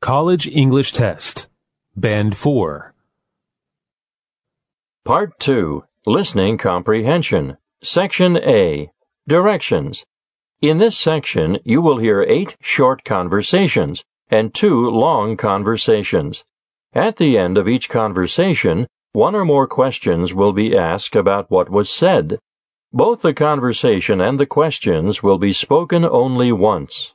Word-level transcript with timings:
College 0.00 0.48
English 0.48 0.92
Test. 0.92 1.46
Band 1.94 2.34
4. 2.34 2.94
Part 5.04 5.38
2 5.38 5.84
Listening 6.06 6.56
Comprehension. 6.56 7.58
Section 7.82 8.38
A 8.38 8.90
Directions. 9.28 10.06
In 10.62 10.78
this 10.78 10.98
section, 10.98 11.58
you 11.66 11.82
will 11.82 11.98
hear 11.98 12.22
eight 12.22 12.56
short 12.62 13.04
conversations 13.04 14.02
and 14.30 14.54
two 14.54 14.88
long 14.88 15.36
conversations. 15.36 16.44
At 16.94 17.18
the 17.18 17.36
end 17.36 17.58
of 17.58 17.68
each 17.68 17.90
conversation, 17.90 18.86
one 19.12 19.34
or 19.34 19.44
more 19.44 19.66
questions 19.66 20.32
will 20.32 20.54
be 20.54 20.74
asked 20.74 21.14
about 21.14 21.50
what 21.50 21.68
was 21.68 21.90
said. 21.90 22.38
Both 22.90 23.20
the 23.20 23.34
conversation 23.34 24.22
and 24.22 24.40
the 24.40 24.46
questions 24.46 25.22
will 25.22 25.36
be 25.36 25.52
spoken 25.52 26.06
only 26.06 26.52
once. 26.52 27.12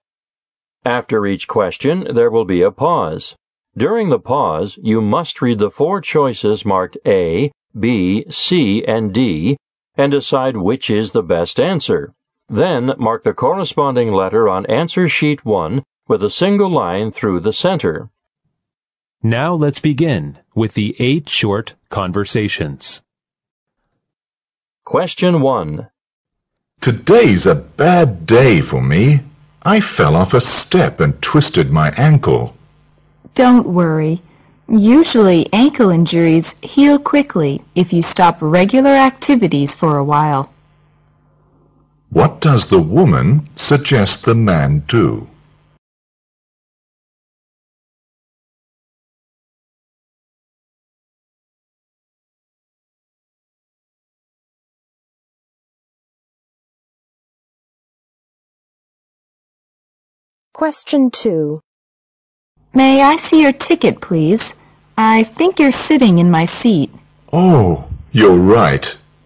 After 0.86 1.25
each 1.25 1.47
question, 1.47 2.07
there 2.13 2.29
will 2.29 2.45
be 2.45 2.61
a 2.61 2.71
pause. 2.71 3.36
During 3.75 4.09
the 4.09 4.19
pause, 4.19 4.78
you 4.82 5.01
must 5.01 5.41
read 5.41 5.60
the 5.60 5.71
four 5.71 6.00
choices 6.00 6.64
marked 6.64 6.97
A, 7.05 7.51
B, 7.77 8.25
C, 8.29 8.86
and 8.86 9.13
D 9.13 9.57
and 9.97 10.11
decide 10.11 10.57
which 10.57 10.89
is 10.89 11.11
the 11.11 11.24
best 11.24 11.60
answer. 11.60 12.13
Then 12.47 12.93
mark 12.97 13.24
the 13.24 13.33
corresponding 13.33 14.11
letter 14.11 14.47
on 14.47 14.65
answer 14.68 15.10
sheet 15.10 15.46
1 15.46 15.83
with 16.07 16.24
a 16.24 16.29
single 16.29 16.69
line 16.69 17.11
through 17.11 17.39
the 17.39 17.54
center. 17.54 18.10
Now 19.24 19.54
let's 19.55 19.79
begin 19.79 20.38
with 20.54 20.75
the 20.75 20.96
eight 20.99 21.29
short 21.29 21.74
conversations. 21.89 23.02
Question 24.83 25.41
1. 25.41 25.89
Today's 26.82 27.47
a 27.47 27.55
bad 27.55 28.27
day 28.27 28.61
for 28.61 28.82
me. 28.82 29.21
I 29.65 29.82
fell 29.97 30.15
off 30.15 30.33
a 30.33 30.42
step 30.42 31.00
and 31.00 31.19
twisted 31.24 31.71
my 31.71 31.89
ankle. 31.97 32.55
Don't 33.33 33.67
worry. 33.67 34.22
Usually 34.69 35.52
ankle 35.53 35.89
injuries 35.89 36.45
heal 36.61 36.99
quickly 36.99 37.63
if 37.73 37.91
you 37.91 38.03
stop 38.03 38.38
regular 38.41 38.91
activities 38.91 39.73
for 39.80 39.97
a 39.97 40.03
while. 40.03 40.53
What 42.11 42.41
does 42.41 42.69
the 42.69 42.80
woman 42.80 43.49
suggest 43.55 44.23
the 44.25 44.36
man 44.36 44.83
do? 44.88 45.27
Question 60.66 61.11
2. 61.11 61.61
May 62.73 63.03
I 63.03 63.17
see 63.30 63.44
your 63.44 63.53
ticket, 63.53 64.02
please? 64.02 64.41
I 64.97 65.31
think 65.38 65.59
you're 65.59 65.85
sitting 65.88 66.17
in 66.17 66.31
my 66.31 66.47
seat. 66.63 66.89
Oh, 67.31 67.88
you're 68.11 68.39
right. 68.39 68.83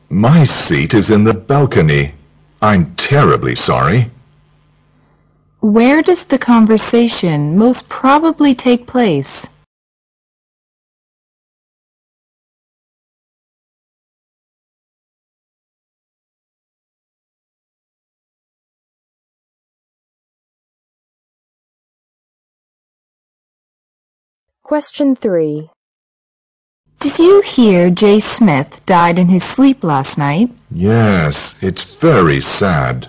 My 0.10 0.44
seat 0.44 0.94
is 0.94 1.10
in 1.10 1.24
the 1.24 1.34
balcony. 1.34 2.14
I'm 2.62 2.94
terribly 2.98 3.56
sorry. 3.56 4.12
Where 5.62 6.02
does 6.02 6.26
the 6.30 6.38
conversation 6.38 7.58
most 7.58 7.88
probably 7.88 8.54
take 8.54 8.86
place? 8.86 9.48
Question 24.70 25.16
3. 25.16 25.68
Did 27.02 27.18
you 27.18 27.42
hear 27.42 27.90
Jay 27.90 28.22
Smith 28.38 28.68
died 28.86 29.18
in 29.18 29.28
his 29.28 29.42
sleep 29.56 29.84
last 29.84 30.16
night? 30.16 30.52
Yes, 30.70 31.56
it's 31.64 31.98
very 32.00 32.40
sad. 32.40 33.08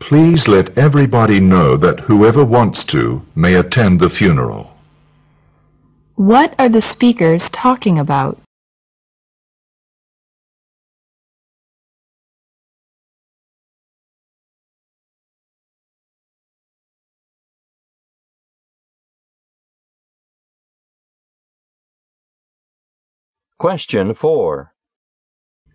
Please 0.00 0.48
let 0.48 0.78
everybody 0.78 1.40
know 1.40 1.76
that 1.76 2.00
whoever 2.00 2.42
wants 2.42 2.82
to 2.92 3.20
may 3.34 3.52
attend 3.52 4.00
the 4.00 4.08
funeral. 4.08 4.70
What 6.14 6.54
are 6.58 6.70
the 6.70 6.80
speakers 6.94 7.42
talking 7.52 7.98
about? 7.98 8.40
Question 23.64 24.12
4. 24.12 24.74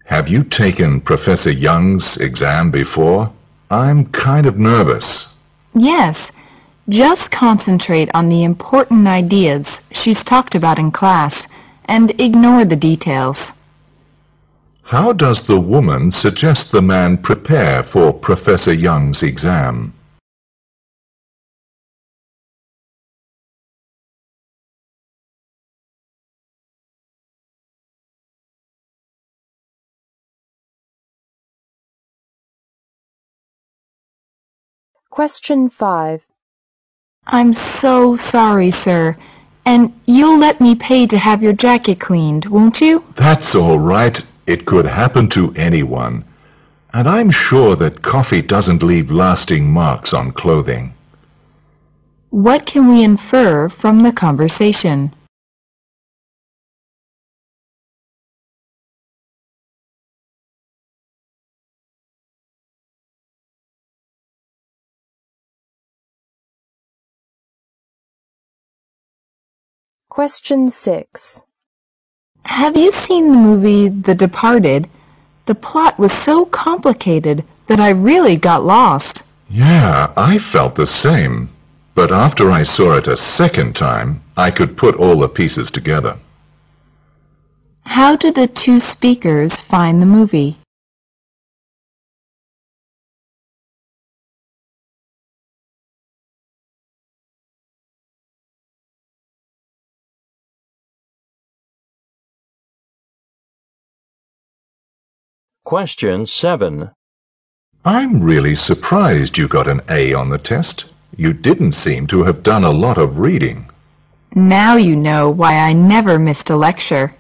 Have 0.06 0.28
you 0.28 0.44
taken 0.44 1.02
Professor 1.02 1.50
Young's 1.50 2.18
exam 2.22 2.70
before? 2.70 3.34
I'm 3.72 4.12
kind 4.12 4.46
of 4.46 4.60
nervous. 4.60 5.34
Yes, 5.74 6.30
just 6.88 7.32
concentrate 7.32 8.12
on 8.14 8.30
the 8.30 8.44
important 8.44 9.08
ideas 9.08 9.68
she's 9.92 10.24
talked 10.26 10.54
about 10.54 10.78
in 10.78 10.92
class 10.92 11.34
and 11.86 12.14
ignore 12.22 12.64
the 12.64 12.76
details. 12.76 13.40
How 14.84 15.12
does 15.12 15.42
the 15.48 15.60
woman 15.60 16.12
suggest 16.12 16.72
the 16.72 16.84
man 16.84 17.18
prepare 17.18 17.82
for 17.92 18.14
Professor 18.14 18.72
Young's 18.72 19.24
exam? 19.24 19.96
Question 35.20 35.68
5. 35.68 36.26
I'm 37.28 37.54
so 37.82 38.16
sorry, 38.32 38.72
sir. 38.72 39.18
And 39.66 39.92
you'll 40.06 40.40
let 40.40 40.62
me 40.62 40.76
pay 40.76 41.08
to 41.08 41.18
have 41.18 41.44
your 41.44 41.52
jacket 41.52 42.00
cleaned, 42.00 42.46
won't 42.46 42.80
you? 42.80 43.04
That's 43.18 43.54
all 43.54 43.80
right. 43.80 44.18
It 44.48 44.66
could 44.66 44.86
happen 44.86 45.30
to 45.32 45.54
anyone. 45.58 46.24
And 46.94 47.06
I'm 47.06 47.32
sure 47.32 47.76
that 47.76 48.02
coffee 48.02 48.42
doesn't 48.42 48.82
leave 48.82 49.12
lasting 49.12 49.70
marks 49.70 50.14
on 50.14 50.32
clothing. 50.32 50.94
What 52.30 52.66
can 52.66 52.88
we 52.88 53.04
infer 53.04 53.68
from 53.68 54.04
the 54.04 54.14
conversation? 54.14 55.14
Question 70.20 70.70
6. 70.70 71.44
Have 72.44 72.76
you 72.76 72.92
seen 73.08 73.32
the 73.32 73.38
movie 73.38 73.88
The 73.88 74.14
Departed? 74.14 74.90
The 75.48 75.56
plot 75.56 75.98
was 75.98 76.12
so 76.26 76.44
complicated 76.44 77.46
that 77.70 77.80
I 77.80 77.92
really 77.92 78.36
got 78.36 78.66
lost. 78.66 79.24
Yeah, 79.50 80.12
I 80.18 80.38
felt 80.52 80.76
the 80.76 80.88
same. 80.88 81.48
But 81.96 82.12
after 82.12 82.52
I 82.52 82.64
saw 82.64 82.98
it 82.98 83.08
a 83.08 83.16
second 83.16 83.76
time, 83.76 84.22
I 84.36 84.52
could 84.52 84.76
put 84.76 84.96
all 84.96 85.18
the 85.18 85.30
pieces 85.30 85.72
together. 85.72 86.20
How 87.86 88.18
did 88.18 88.36
the 88.36 88.50
two 88.66 88.82
speakers 88.82 89.54
find 89.72 90.02
the 90.02 90.06
movie? 90.06 90.59
Question 105.70 106.26
7. 106.26 106.90
I'm 107.86 108.24
really 108.24 108.56
surprised 108.56 109.38
you 109.38 109.48
got 109.48 109.68
an 109.68 109.82
A 109.88 110.16
on 110.16 110.32
the 110.32 110.40
test. 110.40 110.86
You 111.16 111.32
didn't 111.32 111.74
seem 111.74 112.08
to 112.08 112.24
have 112.24 112.42
done 112.42 112.64
a 112.64 112.72
lot 112.72 112.98
of 112.98 113.20
reading. 113.20 113.70
Now 114.34 114.78
you 114.78 114.96
know 114.96 115.30
why 115.30 115.60
I 115.60 115.74
never 115.74 116.18
missed 116.18 116.50
a 116.50 116.56
lecture. 116.56 117.14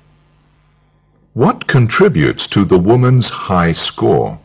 What 1.36 1.68
contributes 1.68 2.48
to 2.48 2.66
the 2.66 2.80
woman's 2.80 3.28
high 3.28 3.74
score? 3.74 4.40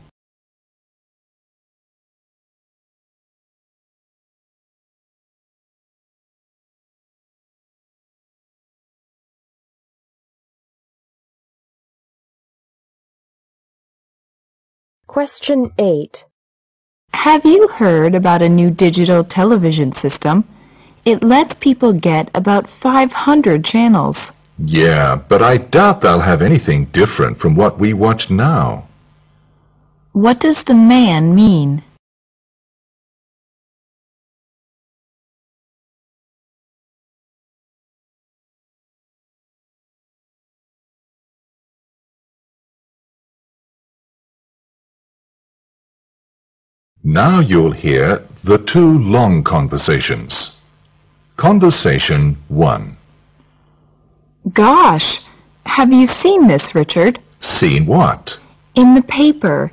Question 15.14 15.70
8. 15.78 16.24
Have 17.12 17.44
you 17.44 17.68
heard 17.68 18.16
about 18.16 18.42
a 18.42 18.48
new 18.48 18.68
digital 18.68 19.22
television 19.22 19.92
system? 19.92 20.42
It 21.04 21.22
lets 21.22 21.54
people 21.60 21.92
get 21.92 22.32
about 22.34 22.68
500 22.82 23.64
channels. 23.64 24.18
Yeah, 24.58 25.14
but 25.14 25.40
I 25.40 25.58
doubt 25.58 26.00
they'll 26.00 26.18
have 26.18 26.42
anything 26.42 26.86
different 26.86 27.38
from 27.38 27.54
what 27.54 27.78
we 27.78 27.92
watch 27.92 28.28
now. 28.28 28.88
What 30.14 30.40
does 30.40 30.60
the 30.66 30.74
man 30.74 31.32
mean? 31.32 31.83
Now 47.06 47.40
you'll 47.40 47.72
hear 47.72 48.26
the 48.44 48.56
two 48.56 48.98
long 48.98 49.44
conversations. 49.44 50.56
Conversation 51.36 52.38
1. 52.48 52.96
Gosh, 54.54 55.20
have 55.66 55.92
you 55.92 56.06
seen 56.06 56.48
this, 56.48 56.74
Richard? 56.74 57.20
Seen 57.60 57.84
what? 57.84 58.32
In 58.74 58.94
the 58.94 59.02
paper. 59.02 59.70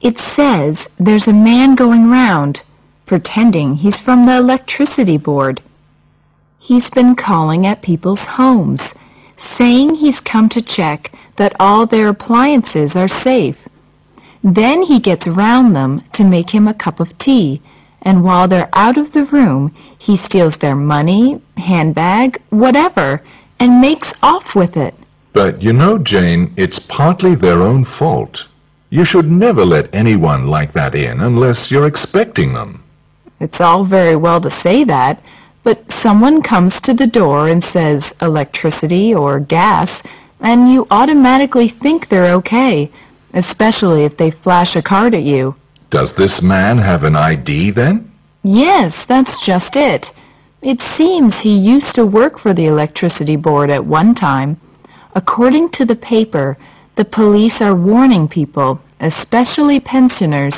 It 0.00 0.16
says 0.36 0.86
there's 1.00 1.26
a 1.26 1.32
man 1.32 1.74
going 1.74 2.08
round, 2.08 2.60
pretending 3.04 3.74
he's 3.74 3.98
from 4.04 4.26
the 4.26 4.36
electricity 4.36 5.18
board. 5.18 5.60
He's 6.60 6.88
been 6.90 7.16
calling 7.16 7.66
at 7.66 7.82
people's 7.82 8.20
homes, 8.20 8.80
saying 9.58 9.96
he's 9.96 10.20
come 10.20 10.48
to 10.50 10.62
check 10.62 11.12
that 11.36 11.56
all 11.58 11.84
their 11.84 12.08
appliances 12.08 12.94
are 12.94 13.08
safe. 13.08 13.56
Then 14.42 14.82
he 14.82 15.00
gets 15.00 15.26
round 15.26 15.76
them 15.76 16.02
to 16.14 16.24
make 16.24 16.50
him 16.50 16.66
a 16.66 16.74
cup 16.74 17.00
of 17.00 17.18
tea, 17.18 17.60
and 18.02 18.24
while 18.24 18.48
they're 18.48 18.70
out 18.72 18.96
of 18.96 19.12
the 19.12 19.26
room, 19.26 19.74
he 19.98 20.16
steals 20.16 20.56
their 20.60 20.76
money, 20.76 21.40
handbag, 21.56 22.40
whatever, 22.48 23.22
and 23.58 23.80
makes 23.80 24.10
off 24.22 24.54
with 24.54 24.76
it. 24.76 24.94
But 25.32 25.62
you 25.62 25.72
know, 25.72 25.98
Jane, 25.98 26.52
it's 26.56 26.80
partly 26.88 27.34
their 27.34 27.62
own 27.62 27.84
fault. 27.98 28.38
You 28.88 29.04
should 29.04 29.30
never 29.30 29.64
let 29.64 29.94
anyone 29.94 30.46
like 30.46 30.72
that 30.72 30.94
in 30.94 31.20
unless 31.20 31.70
you're 31.70 31.86
expecting 31.86 32.54
them. 32.54 32.82
It's 33.38 33.60
all 33.60 33.86
very 33.86 34.16
well 34.16 34.40
to 34.40 34.50
say 34.62 34.84
that, 34.84 35.22
but 35.62 35.84
someone 36.02 36.42
comes 36.42 36.80
to 36.82 36.94
the 36.94 37.06
door 37.06 37.48
and 37.48 37.62
says 37.62 38.02
electricity 38.20 39.14
or 39.14 39.38
gas, 39.38 39.90
and 40.40 40.68
you 40.68 40.86
automatically 40.90 41.68
think 41.82 42.08
they're 42.08 42.34
okay, 42.36 42.90
especially 43.34 44.04
if 44.04 44.16
they 44.16 44.30
flash 44.30 44.76
a 44.76 44.82
card 44.82 45.14
at 45.14 45.22
you. 45.22 45.54
Does 45.90 46.14
this 46.16 46.40
man 46.42 46.78
have 46.78 47.04
an 47.04 47.16
ID 47.16 47.70
then? 47.72 48.10
Yes, 48.42 48.94
that's 49.08 49.44
just 49.44 49.76
it. 49.76 50.06
It 50.62 50.80
seems 50.96 51.34
he 51.34 51.56
used 51.56 51.94
to 51.94 52.06
work 52.06 52.38
for 52.38 52.54
the 52.54 52.66
electricity 52.66 53.36
board 53.36 53.70
at 53.70 53.84
one 53.84 54.14
time. 54.14 54.60
According 55.14 55.70
to 55.70 55.84
the 55.84 55.96
paper, 55.96 56.56
the 56.96 57.04
police 57.04 57.60
are 57.60 57.74
warning 57.74 58.28
people, 58.28 58.80
especially 59.00 59.80
pensioners, 59.80 60.54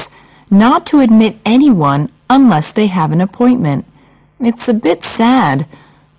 not 0.51 0.87
to 0.87 1.01
admit 1.01 1.37
anyone 1.47 2.11
unless 2.29 2.73
they 2.75 2.89
have 2.89 3.13
an 3.13 3.21
appointment. 3.21 3.85
It's 4.41 4.69
a 4.69 4.75
bit 4.75 5.03
sad. 5.17 5.67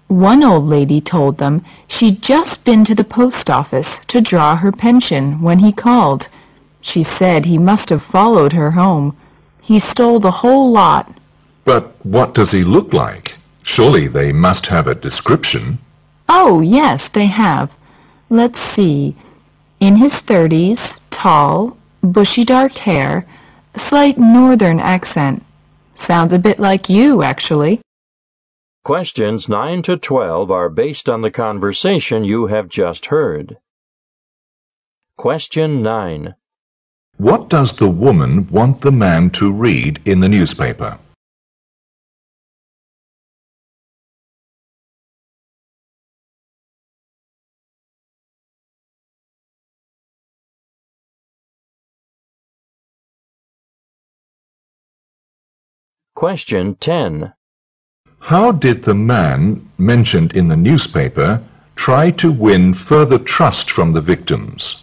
One 0.07 0.43
old 0.43 0.65
lady 0.65 1.01
told 1.01 1.37
them 1.37 1.65
she'd 1.87 2.21
just 2.21 2.63
been 2.63 2.85
to 2.85 2.95
the 2.95 3.03
post 3.03 3.49
office 3.49 3.87
to 4.09 4.21
draw 4.21 4.55
her 4.55 4.71
pension 4.71 5.41
when 5.41 5.59
he 5.59 5.73
called. 5.73 6.27
She 6.83 7.03
said 7.17 7.45
he 7.45 7.57
must 7.57 7.89
have 7.89 8.03
followed 8.11 8.53
her 8.53 8.71
home. 8.71 9.17
He 9.61 9.79
stole 9.79 10.19
the 10.19 10.31
whole 10.31 10.71
lot. 10.71 11.17
But 11.65 11.95
what 12.05 12.35
does 12.35 12.51
he 12.51 12.63
look 12.63 12.93
like? 12.93 13.31
Surely 13.63 14.07
they 14.07 14.33
must 14.33 14.65
have 14.67 14.87
a 14.87 14.95
description. 14.95 15.79
Oh, 16.27 16.59
yes, 16.59 17.09
they 17.13 17.27
have. 17.27 17.71
Let's 18.29 18.59
see. 18.75 19.15
In 19.79 19.95
his 19.95 20.13
thirties, 20.27 20.79
tall, 21.11 21.77
bushy 22.01 22.43
dark 22.43 22.73
hair, 22.73 23.25
slight 23.89 24.17
northern 24.17 24.79
accent. 24.79 25.43
Sounds 26.07 26.33
a 26.33 26.39
bit 26.39 26.59
like 26.59 26.89
you, 26.89 27.23
actually. 27.23 27.81
Questions 28.83 29.47
9 29.47 29.81
to 29.83 29.95
12 29.95 30.51
are 30.51 30.69
based 30.69 31.07
on 31.07 31.21
the 31.21 31.31
conversation 31.31 32.25
you 32.25 32.47
have 32.47 32.67
just 32.67 33.05
heard. 33.05 33.57
Question 35.15 35.81
9. 35.81 36.35
What 37.17 37.49
does 37.49 37.75
the 37.77 37.89
woman 37.89 38.47
want 38.49 38.81
the 38.81 38.91
man 38.91 39.29
to 39.39 39.51
read 39.51 40.01
in 40.05 40.19
the 40.19 40.29
newspaper? 40.29 40.97
Question 56.15 56.75
10. 56.75 57.33
How 58.19 58.51
did 58.53 58.85
the 58.85 58.93
man 58.93 59.69
mentioned 59.77 60.31
in 60.33 60.47
the 60.47 60.55
newspaper 60.55 61.43
try 61.75 62.11
to 62.11 62.31
win 62.31 62.73
further 62.73 63.19
trust 63.19 63.69
from 63.69 63.91
the 63.93 64.01
victims? 64.01 64.82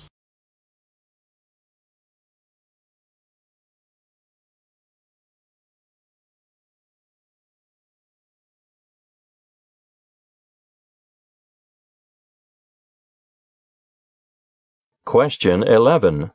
Question 15.11 15.65
11. 15.65 16.31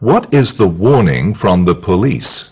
What 0.00 0.32
is 0.32 0.54
the 0.56 0.66
warning 0.66 1.34
from 1.34 1.66
the 1.66 1.74
police? 1.74 2.48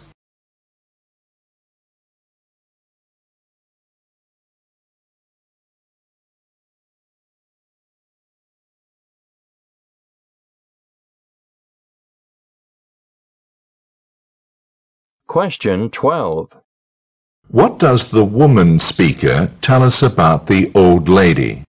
Question 15.27 15.89
12. 15.89 16.51
What 17.49 17.79
does 17.79 18.07
the 18.13 18.27
woman 18.27 18.79
speaker 18.79 19.51
tell 19.63 19.83
us 19.83 20.03
about 20.03 20.49
the 20.49 20.71
old 20.75 21.09
lady? 21.09 21.65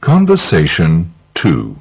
Conversation 0.00 1.12
2 1.42 1.76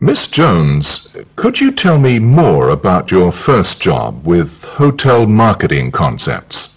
Miss 0.00 0.26
Jones, 0.32 1.08
could 1.36 1.60
you 1.60 1.70
tell 1.70 1.96
me 1.96 2.18
more 2.18 2.70
about 2.70 3.12
your 3.12 3.30
first 3.30 3.80
job 3.80 4.26
with 4.26 4.50
Hotel 4.62 5.26
Marketing 5.26 5.92
Concepts? 5.92 6.74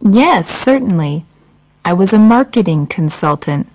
Yes, 0.00 0.46
certainly. 0.64 1.26
I 1.84 1.92
was 1.92 2.14
a 2.14 2.18
marketing 2.18 2.86
consultant, 2.86 3.68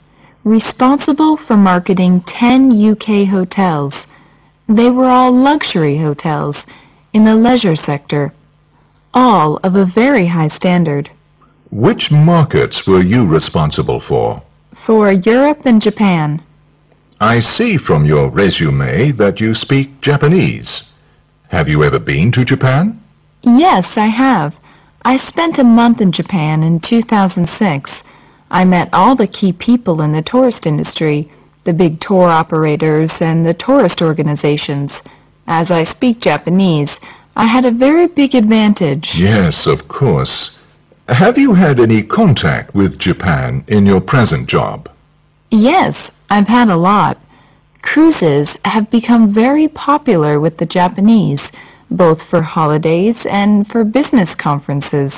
responsible 0.43 1.37
for 1.37 1.55
marketing 1.55 2.23
10 2.27 2.71
UK 2.71 3.27
hotels. 3.27 3.93
They 4.67 4.89
were 4.89 5.05
all 5.05 5.31
luxury 5.31 5.97
hotels 5.99 6.57
in 7.13 7.23
the 7.23 7.35
leisure 7.35 7.75
sector, 7.75 8.33
all 9.13 9.57
of 9.63 9.75
a 9.75 9.85
very 9.85 10.25
high 10.25 10.49
standard. 10.49 11.11
Which 11.69 12.09
markets 12.09 12.87
were 12.87 13.03
you 13.03 13.27
responsible 13.27 14.01
for? 14.07 14.41
For 14.87 15.11
Europe 15.11 15.65
and 15.65 15.81
Japan. 15.81 16.41
I 17.19 17.41
see 17.41 17.75
from 17.75 18.05
your 18.05 18.29
resume 18.29 19.11
that 19.17 19.41
you 19.41 19.53
speak 19.53 19.99
Japanese. 19.99 20.83
Have 21.49 21.67
you 21.67 21.83
ever 21.83 21.99
been 21.99 22.31
to 22.31 22.45
Japan? 22.45 22.97
Yes, 23.41 23.85
I 23.97 24.05
have. 24.05 24.55
I 25.03 25.17
spent 25.17 25.59
a 25.59 25.63
month 25.65 25.99
in 25.99 26.13
Japan 26.13 26.63
in 26.63 26.79
2006. 26.79 27.91
I 28.49 28.63
met 28.63 28.87
all 28.93 29.13
the 29.13 29.27
key 29.27 29.51
people 29.51 29.99
in 29.99 30.13
the 30.13 30.21
tourist 30.21 30.65
industry, 30.65 31.29
the 31.65 31.73
big 31.73 31.99
tour 31.99 32.29
operators 32.29 33.11
and 33.19 33.45
the 33.45 33.55
tourist 33.55 34.01
organizations. 34.01 34.93
As 35.47 35.69
I 35.69 35.83
speak 35.83 36.21
Japanese, 36.21 36.91
I 37.35 37.45
had 37.45 37.65
a 37.65 37.71
very 37.71 38.07
big 38.07 38.35
advantage. 38.35 39.09
Yes, 39.15 39.67
of 39.67 39.89
course. 39.89 40.56
Have 41.09 41.37
you 41.37 41.53
had 41.53 41.79
any 41.79 42.03
contact 42.03 42.75
with 42.75 42.99
Japan 42.99 43.63
in 43.67 43.85
your 43.85 44.01
present 44.01 44.49
job? 44.49 44.89
Yes, 45.51 46.11
I've 46.29 46.47
had 46.47 46.67
a 46.67 46.75
lot. 46.75 47.17
Cruises 47.81 48.57
have 48.65 48.91
become 48.91 49.33
very 49.33 49.69
popular 49.69 50.39
with 50.39 50.57
the 50.57 50.65
Japanese, 50.65 51.41
both 51.89 52.19
for 52.29 52.41
holidays 52.41 53.15
and 53.29 53.65
for 53.67 53.85
business 53.85 54.35
conferences. 54.35 55.13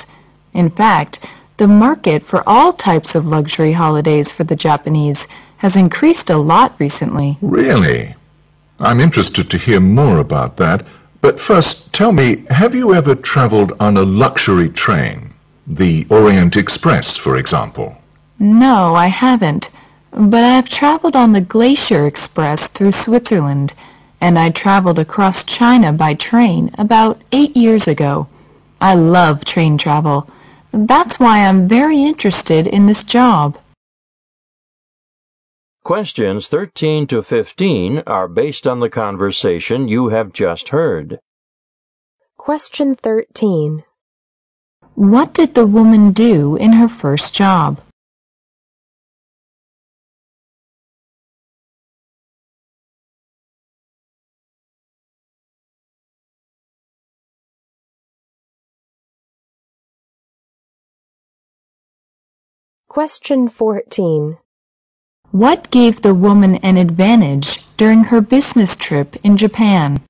In 0.53 0.69
fact, 0.69 1.25
The 1.59 1.67
market 1.67 2.23
for 2.23 2.41
all 2.47 2.71
types 2.71 3.15
of 3.15 3.25
luxury 3.25 3.73
holidays 3.73 4.31
for 4.37 4.45
the 4.45 4.55
Japanese 4.55 5.19
has 5.57 5.75
increased 5.75 6.29
a 6.29 6.37
lot 6.37 6.73
recently. 6.79 7.37
Really? 7.41 8.15
I'm 8.79 9.01
interested 9.01 9.49
to 9.49 9.57
hear 9.57 9.81
more 9.81 10.19
about 10.19 10.55
that. 10.55 10.85
But 11.21 11.37
first, 11.41 11.91
tell 11.91 12.13
me, 12.13 12.45
have 12.49 12.73
you 12.73 12.93
ever 12.93 13.13
traveled 13.13 13.73
on 13.81 13.97
a 13.97 14.03
luxury 14.03 14.69
train? 14.69 15.28
The 15.69 16.07
Orient 16.09 16.55
Express, 16.55 17.15
for 17.23 17.37
example. 17.37 17.95
No, 18.39 18.95
I 18.95 19.07
haven't. 19.07 19.65
But 20.11 20.43
I 20.43 20.55
have 20.55 20.67
traveled 20.67 21.15
on 21.15 21.31
the 21.31 21.41
Glacier 21.41 22.07
Express 22.07 22.59
through 22.75 22.91
Switzerland, 23.05 23.73
and 24.19 24.39
I 24.39 24.49
traveled 24.49 24.97
across 24.97 25.43
China 25.43 25.93
by 25.93 26.15
train 26.15 26.71
about 26.79 27.21
eight 27.31 27.55
years 27.55 27.87
ago. 27.87 28.27
I 28.81 28.95
love 28.95 29.45
train 29.45 29.77
travel. 29.77 30.27
That's 30.73 31.19
why 31.19 31.45
I'm 31.45 31.67
very 31.67 32.03
interested 32.03 32.65
in 32.65 32.87
this 32.87 33.03
job. 33.03 33.57
Questions 35.83 36.47
13 36.47 37.05
to 37.07 37.21
15 37.21 38.03
are 38.07 38.27
based 38.27 38.65
on 38.65 38.79
the 38.79 38.89
conversation 38.89 39.87
you 39.87 40.09
have 40.09 40.33
just 40.33 40.69
heard. 40.69 41.19
Question 42.37 42.95
13. 42.95 43.83
What 44.99 45.33
did 45.33 45.55
the 45.55 45.65
woman 45.65 46.11
do 46.11 46.57
in 46.57 46.73
her 46.73 46.89
first 46.89 47.33
job? 47.33 47.79
Question 62.89 63.47
14. 63.47 64.37
What 65.31 65.71
gave 65.71 66.01
the 66.01 66.13
woman 66.13 66.55
an 66.55 66.75
advantage 66.75 67.59
during 67.77 68.03
her 68.03 68.19
business 68.19 68.75
trip 68.75 69.15
in 69.23 69.37
Japan? 69.37 70.03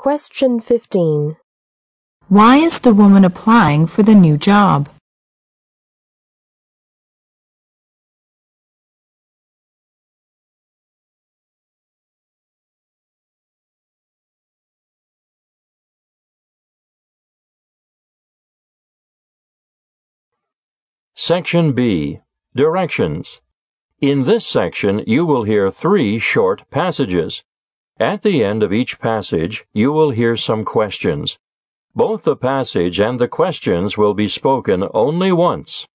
Question 0.00 0.60
15. 0.60 1.36
Why 2.28 2.56
is 2.56 2.80
the 2.82 2.94
woman 2.94 3.22
applying 3.22 3.86
for 3.86 4.02
the 4.02 4.14
new 4.14 4.38
job? 4.38 4.88
Section 21.14 21.74
B. 21.74 22.20
Directions. 22.56 23.42
In 24.00 24.24
this 24.24 24.46
section, 24.46 25.04
you 25.06 25.26
will 25.26 25.42
hear 25.42 25.70
three 25.70 26.18
short 26.18 26.62
passages. 26.70 27.42
At 28.00 28.22
the 28.22 28.42
end 28.42 28.62
of 28.62 28.72
each 28.72 28.98
passage, 28.98 29.66
you 29.74 29.92
will 29.92 30.10
hear 30.10 30.34
some 30.34 30.64
questions. 30.64 31.36
Both 31.94 32.22
the 32.22 32.34
passage 32.34 32.98
and 32.98 33.20
the 33.20 33.28
questions 33.28 33.98
will 33.98 34.14
be 34.14 34.26
spoken 34.26 34.88
only 34.94 35.32
once. 35.32 35.86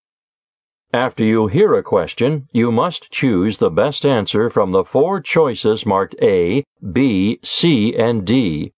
After 0.94 1.24
you 1.24 1.48
hear 1.48 1.74
a 1.74 1.82
question, 1.82 2.48
you 2.52 2.72
must 2.72 3.10
choose 3.10 3.58
the 3.58 3.72
best 3.72 4.06
answer 4.06 4.52
from 4.52 4.72
the 4.72 4.86
four 4.86 5.20
choices 5.20 5.84
marked 5.84 6.14
A, 6.22 6.64
B, 6.94 7.40
C, 7.44 7.96
and 7.96 8.24
D. 8.24 8.72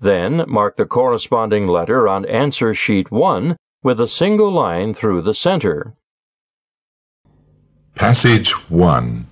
Then 0.00 0.42
mark 0.48 0.78
the 0.78 0.86
corresponding 0.86 1.66
letter 1.66 2.08
on 2.08 2.24
answer 2.24 2.72
sheet 2.72 3.10
1 3.10 3.54
with 3.82 4.00
a 4.00 4.08
single 4.08 4.50
line 4.50 4.94
through 4.94 5.20
the 5.20 5.34
center. 5.34 5.94
Passage 7.96 8.50
1 8.70 9.26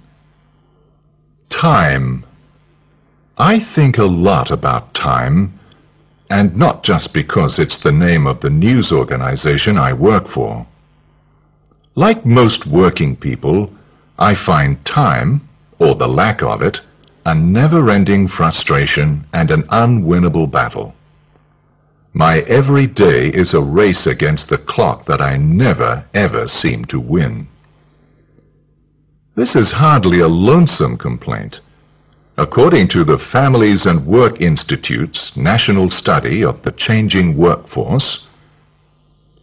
Time 1.49 2.27
I 3.41 3.59
think 3.75 3.97
a 3.97 4.05
lot 4.05 4.51
about 4.51 4.93
time, 4.93 5.59
and 6.29 6.55
not 6.55 6.85
just 6.85 7.15
because 7.15 7.59
it's 7.59 7.83
the 7.83 7.91
name 7.91 8.27
of 8.27 8.43
the 8.43 8.51
news 8.51 8.93
organization 8.93 9.79
I 9.79 9.95
work 9.95 10.29
for. 10.29 10.67
Like 11.95 12.27
most 12.27 12.67
working 12.67 13.17
people, 13.17 13.73
I 14.19 14.35
find 14.45 14.85
time, 14.85 15.49
or 15.79 15.95
the 15.95 16.07
lack 16.07 16.43
of 16.43 16.61
it, 16.61 16.77
a 17.25 17.35
never-ending 17.35 18.29
frustration 18.29 19.25
and 19.33 19.51
an 19.51 19.63
unwinnable 19.69 20.51
battle. 20.51 20.95
My 22.13 22.41
every 22.41 22.87
day 22.87 23.29
is 23.29 23.55
a 23.55 23.63
race 23.63 24.05
against 24.05 24.51
the 24.51 24.59
clock 24.59 25.07
that 25.07 25.23
I 25.23 25.39
never, 25.39 26.05
ever 26.13 26.47
seem 26.47 26.85
to 26.87 27.01
win. 27.01 27.49
This 29.35 29.57
is 29.57 29.73
hardly 29.73 30.21
a 30.21 30.29
lonesome 30.29 30.99
complaint. 30.99 31.61
According 32.41 32.89
to 32.89 33.05
the 33.05 33.19
Families 33.19 33.85
and 33.85 34.07
Work 34.07 34.41
Institute's 34.41 35.31
national 35.37 35.91
study 35.91 36.43
of 36.43 36.63
the 36.63 36.73
changing 36.73 37.37
workforce, 37.37 38.27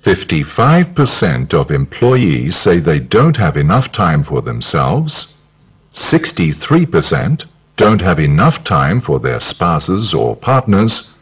55% 0.04 1.54
of 1.54 1.70
employees 1.70 2.58
say 2.60 2.80
they 2.80 3.00
don't 3.00 3.38
have 3.38 3.56
enough 3.56 3.92
time 3.92 4.24
for 4.24 4.42
themselves, 4.42 5.36
63% 5.94 7.44
don't 7.76 8.02
have 8.02 8.18
enough 8.18 8.64
time 8.64 9.00
for 9.00 9.20
their 9.20 9.42
spouses 9.42 10.12
or 10.16 10.36
partners, 10.36 11.14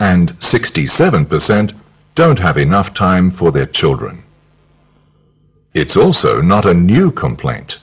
and 0.00 0.30
67% 0.40 1.78
don't 2.14 2.38
have 2.38 2.56
enough 2.56 2.94
time 2.94 3.30
for 3.30 3.52
their 3.52 3.66
children. 3.66 4.24
It's 5.74 5.98
also 5.98 6.40
not 6.40 6.64
a 6.64 6.72
new 6.72 7.12
complaint. 7.12 7.76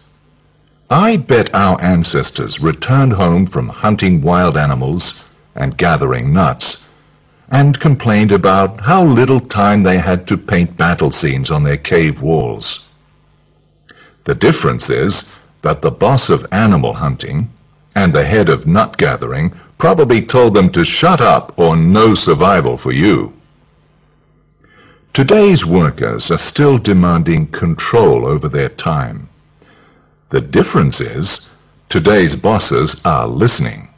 I 0.91 1.15
bet 1.15 1.55
our 1.55 1.81
ancestors 1.81 2.60
returned 2.60 3.13
home 3.13 3.48
from 3.48 3.69
hunting 3.69 4.21
wild 4.21 4.57
animals 4.57 5.24
and 5.55 5.77
gathering 5.77 6.33
nuts 6.33 6.83
and 7.48 7.79
complained 7.79 8.33
about 8.33 8.81
how 8.81 9.05
little 9.05 9.39
time 9.39 9.83
they 9.83 9.98
had 9.98 10.27
to 10.27 10.38
paint 10.38 10.75
battle 10.75 11.13
scenes 11.13 11.50
on 11.50 11.63
their 11.63 11.77
cave 11.77 12.21
walls. 12.21 12.86
The 14.25 14.36
difference 14.36 14.89
is 14.89 15.31
that 15.62 15.81
the 15.81 15.91
boss 15.91 16.27
of 16.27 16.45
animal 16.51 16.93
hunting 16.93 17.50
and 17.95 18.13
the 18.13 18.25
head 18.25 18.50
of 18.50 18.67
nut 18.67 18.98
gathering 18.98 19.57
probably 19.79 20.21
told 20.21 20.53
them 20.53 20.74
to 20.74 20.83
shut 20.83 21.21
up 21.21 21.57
or 21.57 21.77
no 21.77 22.15
survival 22.15 22.77
for 22.77 22.91
you. 22.91 23.31
Today's 25.13 25.65
workers 25.65 26.29
are 26.29 26.38
still 26.38 26.77
demanding 26.77 27.48
control 27.48 28.25
over 28.25 28.50
their 28.50 28.69
time. 28.69 29.29
The 30.31 30.39
difference 30.39 31.01
is 31.01 31.50
today's 31.89 32.38
bosses 32.38 33.01
are 33.03 33.27
listening. 33.27 33.89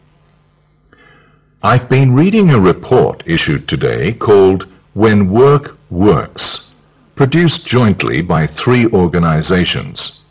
I've 1.61 1.87
been 1.87 2.15
reading 2.15 2.49
a 2.49 2.59
report 2.59 3.21
issued 3.27 3.67
today 3.67 4.13
called 4.13 4.67
When 4.95 5.29
Work 5.29 5.77
Works, 5.91 6.71
produced 7.15 7.67
jointly 7.67 8.23
by 8.23 8.47
three 8.47 8.87
organizations. 8.87 10.23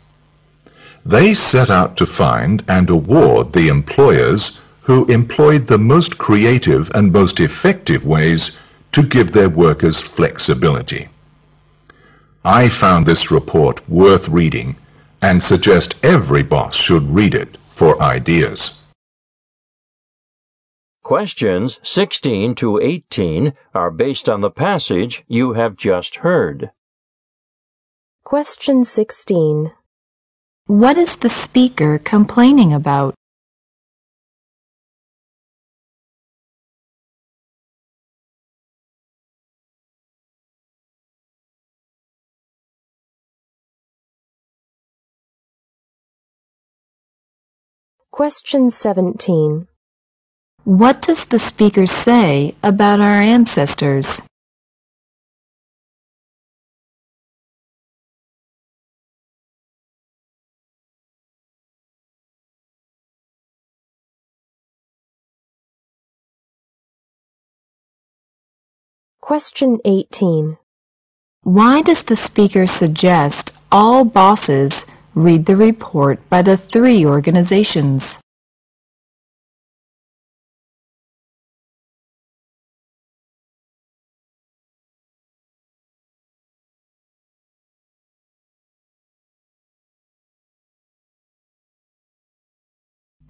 They 1.05 1.35
set 1.35 1.69
out 1.69 1.95
to 1.95 2.05
find 2.05 2.65
and 2.67 2.89
award 2.89 3.53
the 3.53 3.69
employers 3.69 4.59
who 4.81 5.05
employed 5.05 5.67
the 5.67 5.77
most 5.77 6.17
creative 6.17 6.91
and 6.93 7.13
most 7.13 7.39
effective 7.39 8.03
ways 8.03 8.51
to 8.91 9.07
give 9.07 9.31
their 9.31 9.49
workers 9.49 10.01
flexibility. 10.17 11.07
I 12.43 12.67
found 12.81 13.05
this 13.05 13.31
report 13.31 13.79
worth 13.87 14.27
reading 14.27 14.75
and 15.23 15.41
suggest 15.41 15.95
every 16.03 16.43
boss 16.43 16.75
should 16.75 17.09
read 17.09 17.33
it 17.33 17.57
for 17.77 17.99
ideas. 18.01 18.81
Questions 21.01 21.79
16 21.81 22.55
to 22.55 22.79
18 22.79 23.53
are 23.73 23.91
based 23.91 24.29
on 24.29 24.41
the 24.41 24.51
passage 24.51 25.23
you 25.27 25.53
have 25.53 25.75
just 25.75 26.17
heard. 26.17 26.71
Question 28.23 28.85
16. 28.85 29.71
What 30.67 30.97
is 30.97 31.09
the 31.21 31.29
speaker 31.43 31.99
complaining 31.99 32.71
about? 32.71 33.15
Question 48.13 48.69
17. 48.69 49.67
What 50.65 51.01
does 51.01 51.25
the 51.31 51.39
speaker 51.39 51.87
say 51.87 52.55
about 52.61 52.99
our 53.01 53.19
ancestors? 53.19 54.05
Question 69.21 69.79
18. 69.85 70.59
Why 71.41 71.81
does 71.81 72.03
the 72.07 72.15
speaker 72.29 72.67
suggest 72.67 73.49
all 73.71 74.05
bosses 74.05 74.71
read 75.15 75.45
the 75.45 75.55
report 75.55 76.19
by 76.29 76.41
the 76.41 76.57
three 76.71 77.05
organizations? 77.05 78.03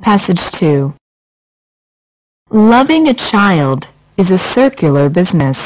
Passage 0.04 0.42
2 0.60 0.94
Loving 2.52 3.08
a 3.08 3.13
child 3.13 3.88
is 4.18 4.30
a 4.30 4.54
circular 4.54 5.10
business. 5.10 5.58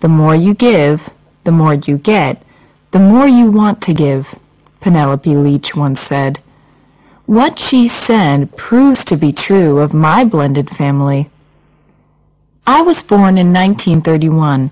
The 0.00 0.08
more 0.08 0.34
you 0.34 0.54
give, 0.54 0.98
the 1.44 1.52
more 1.52 1.74
you 1.74 1.98
get, 1.98 2.42
the 2.92 2.98
more 2.98 3.28
you 3.28 3.50
want 3.50 3.82
to 3.82 3.92
give, 3.92 4.24
Penelope 4.80 5.36
Leach 5.36 5.74
once 5.74 6.00
said. 6.08 6.42
What 7.26 7.58
she 7.58 7.88
said 8.06 8.56
proves 8.56 9.04
to 9.04 9.16
be 9.16 9.32
true 9.32 9.78
of 9.78 9.94
my 9.94 10.24
blended 10.24 10.68
family. 10.70 11.30
I 12.66 12.82
was 12.82 13.02
born 13.02 13.38
in 13.38 13.52
1931. 13.52 14.70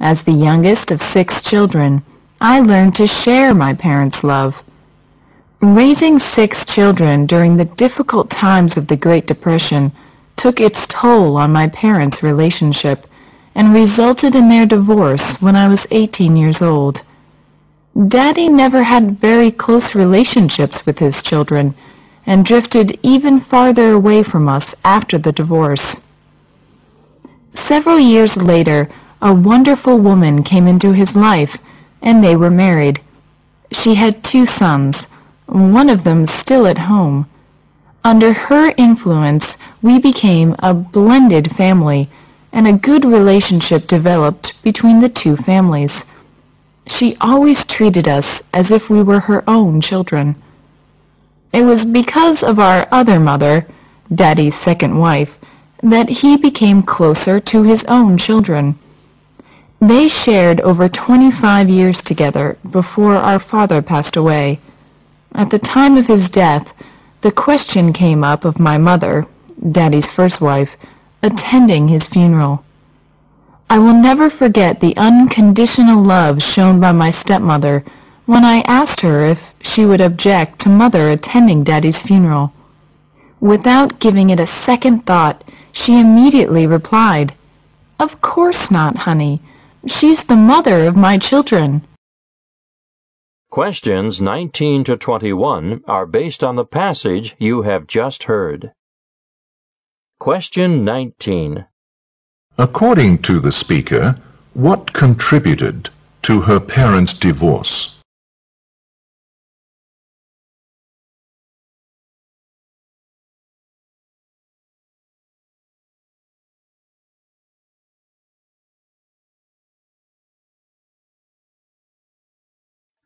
As 0.00 0.22
the 0.24 0.32
youngest 0.32 0.90
of 0.90 1.00
six 1.12 1.42
children, 1.42 2.02
I 2.40 2.60
learned 2.60 2.94
to 2.96 3.06
share 3.06 3.54
my 3.54 3.74
parents' 3.74 4.22
love. 4.22 4.54
Raising 5.60 6.20
six 6.36 6.64
children 6.66 7.26
during 7.26 7.56
the 7.56 7.64
difficult 7.64 8.30
times 8.30 8.76
of 8.76 8.86
the 8.86 8.96
Great 8.96 9.26
Depression 9.26 9.92
took 10.36 10.60
its 10.60 10.78
toll 10.88 11.36
on 11.36 11.52
my 11.52 11.66
parents' 11.66 12.22
relationship 12.22 13.06
and 13.56 13.74
resulted 13.74 14.36
in 14.36 14.48
their 14.48 14.66
divorce 14.66 15.36
when 15.40 15.56
I 15.56 15.66
was 15.66 15.84
18 15.90 16.36
years 16.36 16.62
old. 16.62 17.00
Daddy 18.06 18.48
never 18.48 18.84
had 18.84 19.18
very 19.20 19.50
close 19.50 19.94
relationships 19.94 20.78
with 20.86 20.98
his 20.98 21.20
children 21.22 21.74
and 22.26 22.44
drifted 22.44 22.96
even 23.02 23.40
farther 23.40 23.90
away 23.92 24.22
from 24.22 24.48
us 24.48 24.72
after 24.84 25.18
the 25.18 25.32
divorce. 25.32 25.96
Several 27.66 27.98
years 27.98 28.36
later, 28.36 28.88
a 29.20 29.34
wonderful 29.34 29.98
woman 29.98 30.44
came 30.44 30.68
into 30.68 30.92
his 30.92 31.16
life 31.16 31.50
and 32.00 32.22
they 32.22 32.36
were 32.36 32.50
married. 32.50 33.00
She 33.72 33.96
had 33.96 34.22
two 34.22 34.46
sons, 34.46 34.96
one 35.46 35.88
of 35.88 36.04
them 36.04 36.26
still 36.26 36.68
at 36.68 36.78
home. 36.78 37.26
Under 38.04 38.32
her 38.32 38.72
influence, 38.76 39.44
we 39.82 39.98
became 39.98 40.54
a 40.60 40.72
blended 40.72 41.50
family, 41.56 42.08
and 42.52 42.68
a 42.68 42.78
good 42.78 43.04
relationship 43.04 43.88
developed 43.88 44.52
between 44.62 45.00
the 45.00 45.08
two 45.08 45.36
families. 45.38 45.92
She 46.96 47.16
always 47.20 47.64
treated 47.66 48.08
us 48.08 48.24
as 48.52 48.70
if 48.70 48.88
we 48.88 49.02
were 49.02 49.20
her 49.20 49.44
own 49.48 49.80
children. 49.80 50.36
It 51.52 51.62
was 51.64 51.84
because 51.84 52.42
of 52.42 52.58
our 52.58 52.86
other 52.90 53.20
mother, 53.20 53.66
Daddy's 54.14 54.54
second 54.64 54.98
wife, 54.98 55.30
that 55.82 56.08
he 56.08 56.36
became 56.36 56.82
closer 56.82 57.40
to 57.40 57.62
his 57.62 57.84
own 57.88 58.18
children. 58.18 58.78
They 59.80 60.08
shared 60.08 60.60
over 60.62 60.88
25 60.88 61.68
years 61.68 62.00
together 62.04 62.58
before 62.70 63.16
our 63.16 63.38
father 63.38 63.80
passed 63.80 64.16
away. 64.16 64.60
At 65.34 65.50
the 65.50 65.58
time 65.58 65.96
of 65.96 66.06
his 66.06 66.28
death, 66.30 66.66
the 67.22 67.32
question 67.32 67.92
came 67.92 68.24
up 68.24 68.44
of 68.44 68.58
my 68.58 68.78
mother, 68.78 69.26
Daddy's 69.72 70.08
first 70.16 70.40
wife, 70.40 70.70
attending 71.22 71.88
his 71.88 72.06
funeral. 72.08 72.64
I 73.70 73.78
will 73.78 73.94
never 73.94 74.30
forget 74.30 74.80
the 74.80 74.96
unconditional 74.96 76.02
love 76.02 76.42
shown 76.42 76.80
by 76.80 76.92
my 76.92 77.10
stepmother 77.10 77.84
when 78.24 78.44
I 78.44 78.60
asked 78.66 79.00
her 79.00 79.24
if 79.26 79.38
she 79.60 79.84
would 79.84 80.00
object 80.00 80.60
to 80.60 80.68
Mother 80.68 81.10
attending 81.10 81.64
Daddy's 81.64 82.00
funeral. 82.06 82.52
Without 83.40 84.00
giving 84.00 84.30
it 84.30 84.40
a 84.40 84.62
second 84.66 85.06
thought, 85.06 85.44
she 85.72 86.00
immediately 86.00 86.66
replied, 86.66 87.34
Of 88.00 88.20
course 88.20 88.70
not, 88.70 88.96
honey. 88.96 89.42
She's 89.86 90.18
the 90.28 90.36
mother 90.36 90.84
of 90.84 90.96
my 90.96 91.18
children. 91.18 91.86
Questions 93.50 94.20
19 94.20 94.84
to 94.84 94.96
21 94.96 95.82
are 95.86 96.06
based 96.06 96.42
on 96.42 96.56
the 96.56 96.64
passage 96.66 97.36
you 97.38 97.62
have 97.62 97.86
just 97.86 98.24
heard. 98.24 98.72
Question 100.18 100.84
19. 100.84 101.66
According 102.60 103.22
to 103.22 103.38
the 103.38 103.52
speaker, 103.52 104.16
what 104.52 104.92
contributed 104.92 105.90
to 106.24 106.40
her 106.40 106.58
parents' 106.58 107.16
divorce? 107.16 107.94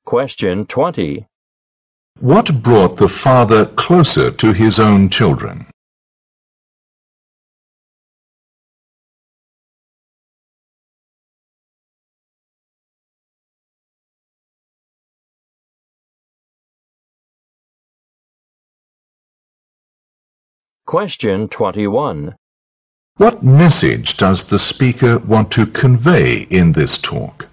Question 0.06 0.64
20. 0.64 1.26
What 2.20 2.62
brought 2.62 2.96
the 2.96 3.10
father 3.22 3.66
closer 3.76 4.30
to 4.30 4.52
his 4.54 4.78
own 4.78 5.10
children? 5.10 5.71
Question 20.92 21.48
21. 21.48 22.37
What 23.16 23.42
message 23.42 24.18
does 24.18 24.46
the 24.50 24.59
speaker 24.59 25.18
want 25.20 25.50
to 25.52 25.64
convey 25.64 26.42
in 26.50 26.72
this 26.72 26.98
talk? 26.98 27.46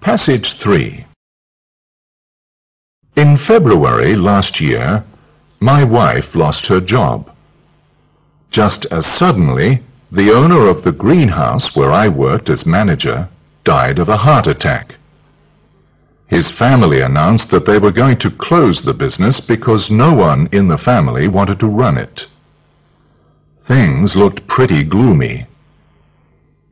Passage 0.00 0.52
3 0.60 1.06
In 3.14 3.38
February 3.46 4.16
last 4.16 4.60
year, 4.60 5.04
my 5.60 5.84
wife 5.84 6.34
lost 6.34 6.66
her 6.66 6.80
job. 6.80 7.30
Just 8.50 8.86
as 8.90 9.06
suddenly, 9.06 9.82
the 10.10 10.30
owner 10.30 10.68
of 10.68 10.84
the 10.84 10.92
greenhouse 10.92 11.74
where 11.74 11.90
I 11.90 12.08
worked 12.08 12.48
as 12.48 12.64
manager 12.64 13.28
died 13.64 13.98
of 13.98 14.08
a 14.08 14.16
heart 14.16 14.46
attack. 14.46 14.94
His 16.28 16.50
family 16.58 17.00
announced 17.00 17.50
that 17.50 17.66
they 17.66 17.78
were 17.78 17.92
going 17.92 18.16
to 18.18 18.30
close 18.30 18.82
the 18.82 18.94
business 18.94 19.40
because 19.40 19.90
no 19.90 20.14
one 20.14 20.48
in 20.52 20.68
the 20.68 20.78
family 20.78 21.28
wanted 21.28 21.60
to 21.60 21.66
run 21.66 21.98
it. 21.98 22.22
Things 23.68 24.14
looked 24.14 24.46
pretty 24.46 24.84
gloomy. 24.84 25.46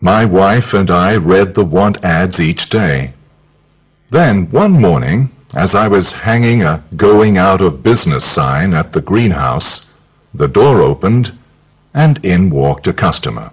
My 0.01 0.25
wife 0.25 0.73
and 0.73 0.91
I 0.91 1.17
read 1.17 1.55
the 1.55 1.65
want 1.65 2.05
ads 2.05 2.39
each 2.39 2.69
day. 2.69 3.15
Then, 4.11 4.51
one 4.51 4.73
morning, 4.73 5.31
as 5.55 5.75
I 5.75 5.89
was 5.89 6.13
hanging 6.13 6.63
a 6.63 6.85
going 6.97 7.39
out 7.39 7.61
of 7.61 7.83
business 7.83 8.25
sign 8.35 8.75
at 8.75 8.93
the 8.93 9.01
greenhouse, 9.01 9.93
the 10.35 10.49
door 10.49 10.83
opened 10.83 11.33
and 11.95 12.23
in 12.25 12.51
walked 12.51 12.87
a 12.87 12.93
customer. 12.93 13.51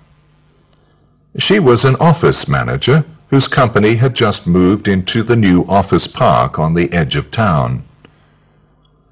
She 1.37 1.59
was 1.59 1.83
an 1.85 1.95
office 1.97 2.47
manager 2.47 3.05
whose 3.29 3.47
company 3.47 3.95
had 3.95 4.13
just 4.13 4.45
moved 4.45 4.87
into 4.87 5.23
the 5.23 5.35
new 5.35 5.63
office 5.69 6.07
park 6.07 6.59
on 6.59 6.73
the 6.73 6.91
edge 6.91 7.15
of 7.15 7.31
town. 7.31 7.83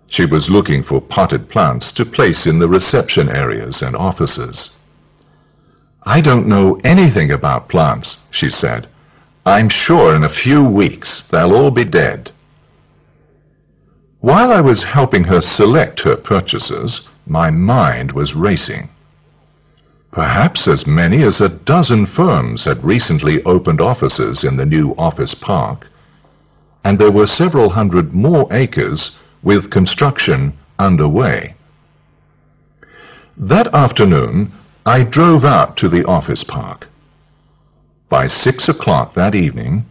She 0.07 0.25
was 0.25 0.49
looking 0.49 0.83
for 0.83 0.99
potted 0.99 1.49
plants 1.49 1.93
to 1.93 2.05
place 2.05 2.45
in 2.45 2.59
the 2.59 2.67
reception 2.67 3.29
areas 3.29 3.81
and 3.81 3.95
offices. 3.95 4.75
I 6.03 6.19
don't 6.19 6.47
know 6.47 6.81
anything 6.83 7.31
about 7.31 7.69
plants, 7.69 8.17
she 8.31 8.49
said. 8.49 8.89
I'm 9.45 9.69
sure 9.69 10.15
in 10.15 10.23
a 10.23 10.41
few 10.43 10.63
weeks 10.63 11.23
they'll 11.31 11.55
all 11.55 11.71
be 11.71 11.85
dead. 11.85 12.31
While 14.19 14.51
I 14.51 14.59
was 14.59 14.83
helping 14.83 15.23
her 15.25 15.39
select 15.41 16.01
her 16.01 16.17
purchases, 16.17 17.07
my 17.25 17.49
mind 17.49 18.11
was 18.11 18.33
racing. 18.33 18.89
Perhaps 20.11 20.67
as 20.67 20.87
many 20.87 21.23
as 21.23 21.39
a 21.39 21.49
dozen 21.49 22.07
firms 22.07 22.63
had 22.65 22.83
recently 22.83 23.43
opened 23.43 23.79
offices 23.79 24.43
in 24.43 24.57
the 24.57 24.65
new 24.65 24.95
office 24.97 25.35
park, 25.35 25.85
and 26.83 26.97
there 26.97 27.11
were 27.11 27.27
several 27.27 27.69
hundred 27.69 28.13
more 28.13 28.47
acres 28.51 29.17
with 29.43 29.69
construction 29.71 30.57
underway. 30.79 31.55
That 33.37 33.67
afternoon, 33.73 34.51
I 34.85 35.03
drove 35.03 35.45
out 35.45 35.77
to 35.77 35.89
the 35.89 36.05
office 36.05 36.43
park. 36.43 36.87
By 38.09 38.27
six 38.27 38.67
o'clock 38.67 39.13
that 39.13 39.35
evening, 39.35 39.85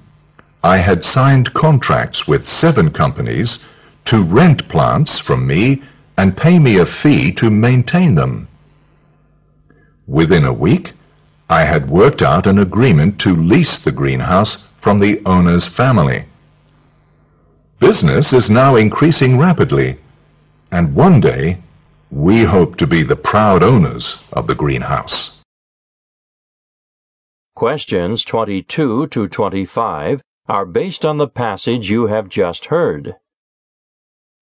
I 0.65 0.79
had 0.79 1.05
signed 1.05 1.55
contracts 1.55 2.27
with 2.27 2.47
seven 2.47 2.91
companies 2.91 3.59
to 4.07 4.25
rent 4.25 4.69
plants 4.69 5.21
from 5.21 5.47
me 5.47 5.83
and 6.17 6.37
pay 6.37 6.59
me 6.59 6.79
a 6.79 6.87
fee 6.87 7.33
to 7.35 7.49
maintain 7.49 8.17
them. 8.17 8.49
Within 10.09 10.47
a 10.47 10.53
week, 10.53 10.95
I 11.51 11.67
had 11.67 11.91
worked 11.91 12.23
out 12.23 12.47
an 12.47 12.59
agreement 12.59 13.21
to 13.21 13.37
lease 13.37 13.85
the 13.85 13.93
greenhouse 13.93 14.65
from 14.83 15.01
the 15.01 15.21
owner's 15.27 15.69
family. 15.77 16.25
Business 17.79 18.33
is 18.33 18.49
now 18.49 18.77
increasing 18.77 19.39
rapidly, 19.39 19.99
and 20.73 20.95
one 20.95 21.21
day 21.21 21.59
we 22.11 22.45
hope 22.45 22.77
to 22.77 22.87
be 22.87 23.03
the 23.03 23.17
proud 23.17 23.63
owners 23.63 24.17
of 24.33 24.47
the 24.47 24.55
greenhouse. 24.55 25.43
Questions 27.55 28.25
22 28.25 29.09
to 29.09 29.29
25 29.29 30.23
are 30.49 30.65
based 30.65 31.05
on 31.05 31.19
the 31.19 31.29
passage 31.29 31.91
you 31.91 32.07
have 32.07 32.31
just 32.31 32.67
heard. 32.67 33.17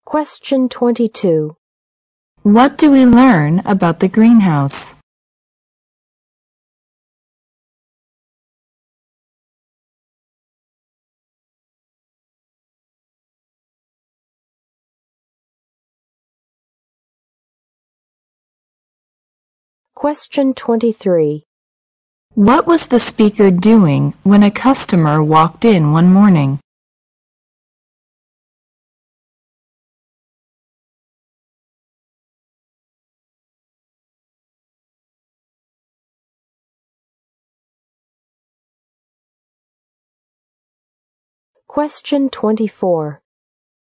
Question 0.05 0.69
22. 0.69 1.57
What 2.45 2.79
do 2.79 2.93
we 2.93 3.05
learn 3.05 3.63
about 3.65 3.99
the 3.99 4.09
greenhouse? 4.09 4.96
Question 20.07 20.55
23. 20.55 21.43
What 22.35 22.65
was 22.65 22.87
the 22.89 23.01
speaker 23.01 23.51
doing 23.51 24.15
when 24.23 24.45
a 24.45 24.53
customer 24.53 25.21
walked 25.21 25.65
in 25.65 25.91
one 25.91 26.13
morning? 26.13 26.61
Question 41.67 42.31
24. 42.31 43.21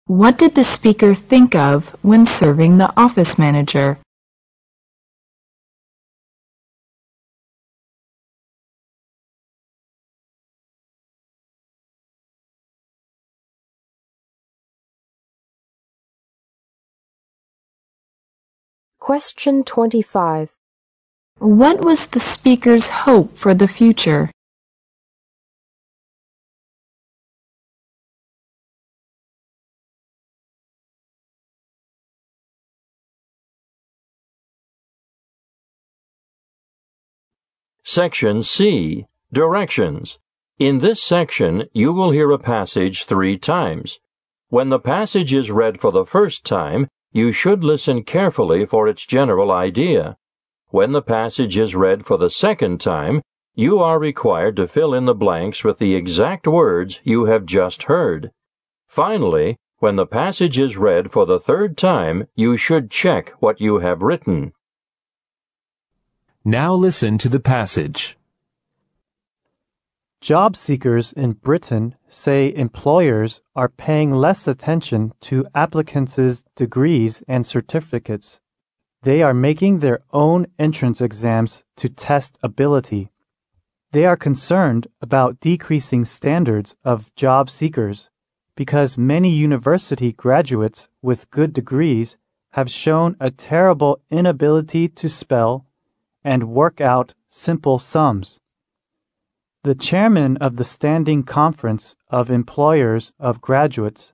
What 0.07 0.38
did 0.38 0.55
the 0.55 0.64
speaker 0.64 1.14
think 1.14 1.55
of 1.55 1.83
when 2.01 2.27
serving 2.40 2.79
the 2.79 2.99
office 2.99 3.35
manager? 3.37 3.99
Question 19.09 19.64
25. 19.64 20.53
What 21.38 21.83
was 21.83 21.99
the 22.12 22.21
speaker's 22.35 22.85
hope 22.90 23.38
for 23.38 23.55
the 23.55 23.66
future? 23.66 24.31
Section 37.83 38.42
C. 38.42 39.07
Directions. 39.33 40.18
In 40.59 40.81
this 40.81 41.03
section, 41.03 41.64
you 41.73 41.94
will 41.94 42.11
hear 42.11 42.31
a 42.31 42.38
passage 42.38 43.05
three 43.05 43.38
times. 43.38 44.01
When 44.51 44.68
the 44.68 44.79
passage 44.79 45.33
is 45.33 45.51
read 45.51 45.81
for 45.81 45.92
the 45.92 46.05
first 46.05 46.44
time, 46.44 46.88
you 47.18 47.33
should 47.33 47.64
listen 47.64 48.04
carefully 48.04 48.64
for 48.64 48.87
its 48.87 49.04
general 49.04 49.50
idea. 49.50 50.16
When 50.68 50.92
the 50.92 51.02
passage 51.02 51.57
is 51.59 51.74
read 51.74 52.07
for 52.07 52.16
the 52.16 52.31
second 52.31 52.81
time, 52.81 53.22
you 53.57 53.81
are 53.81 53.98
required 53.98 54.54
to 54.57 54.68
fill 54.68 54.94
in 54.94 55.07
the 55.07 55.14
blanks 55.14 55.64
with 55.64 55.78
the 55.78 55.96
exact 55.96 56.46
words 56.46 57.00
you 57.02 57.24
have 57.24 57.44
just 57.44 57.85
heard. 57.85 58.31
Finally, 58.87 59.57
when 59.78 59.96
the 59.96 60.07
passage 60.07 60.59
is 60.59 60.76
read 60.76 61.11
for 61.11 61.24
the 61.24 61.40
third 61.40 61.76
time, 61.76 62.26
you 62.37 62.57
should 62.57 62.90
check 62.90 63.31
what 63.40 63.61
you 63.61 63.78
have 63.78 64.02
written. 64.02 64.52
Now 66.44 66.74
listen 66.74 67.18
to 67.18 67.28
the 67.28 67.40
passage. 67.40 68.17
Job 70.20 70.57
seekers 70.57 71.12
in 71.12 71.35
Britain 71.35 71.94
say 72.09 72.52
employers 72.52 73.40
are 73.54 73.68
paying 73.68 74.11
less 74.11 74.48
attention 74.48 75.12
to 75.20 75.46
applicants' 75.54 76.42
degrees 76.57 77.22
and 77.28 77.46
certificates. 77.46 78.40
They 79.02 79.22
are 79.22 79.33
making 79.33 79.78
their 79.78 80.00
own 80.12 80.48
entrance 80.59 81.00
exams 81.00 81.62
to 81.76 81.88
test 81.88 82.37
ability. 82.42 83.11
They 83.92 84.04
are 84.07 84.16
concerned 84.16 84.88
about 85.00 85.38
decreasing 85.38 86.04
standards 86.04 86.74
of 86.85 87.14
job 87.14 87.48
seekers 87.48 88.11
because 88.57 88.98
many 88.98 89.31
university 89.31 90.12
graduates 90.12 90.88
with 91.00 91.31
good 91.31 91.52
degrees 91.52 92.16
have 92.50 92.68
shown 92.68 93.16
a 93.20 93.31
terrible 93.31 94.00
inability 94.11 94.88
to 94.88 95.09
spell 95.09 95.64
and 96.24 96.50
work 96.50 96.81
out 96.81 97.14
simple 97.31 97.78
sums. 97.78 98.40
The 99.64 99.75
chairman 99.75 100.37
of 100.37 100.55
the 100.55 100.62
Standing 100.62 101.25
Conference 101.25 101.97
of 102.09 102.31
Employers 102.31 103.12
of 103.18 103.40
Graduates 103.40 104.12